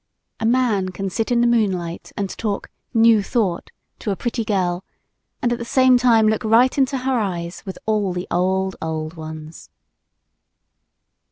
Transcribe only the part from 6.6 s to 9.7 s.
into her eyes with all the old, old ones.